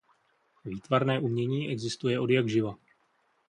[0.65, 2.75] Výtvarné umění existuje odjakživa.